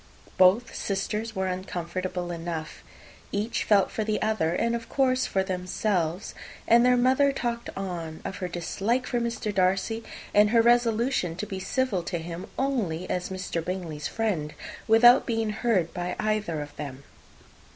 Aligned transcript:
Both 0.35 0.73
sisters 0.73 1.35
were 1.35 1.45
uncomfortable 1.45 2.31
enough. 2.31 2.83
Each 3.31 3.63
felt 3.63 3.91
for 3.91 4.03
the 4.03 4.19
other, 4.19 4.51
and 4.55 4.75
of 4.75 4.89
course 4.89 5.27
for 5.27 5.43
themselves; 5.43 6.33
and 6.67 6.83
their 6.83 6.97
mother 6.97 7.31
talked 7.31 7.69
on 7.77 8.19
of 8.25 8.37
her 8.37 8.47
dislike 8.47 9.13
of 9.13 9.21
Mr. 9.21 9.53
Darcy, 9.53 10.03
and 10.33 10.49
her 10.49 10.61
resolution 10.63 11.35
to 11.35 11.45
be 11.45 11.59
civil 11.59 12.01
to 12.01 12.17
him 12.17 12.47
only 12.57 13.07
as 13.11 13.29
Mr. 13.29 13.63
Bingley's 13.63 14.07
friend, 14.07 14.55
without 14.87 15.27
being 15.27 15.51
heard 15.51 15.93
by 15.93 16.15
either 16.19 16.61
of 16.63 16.75
them. 16.77 17.03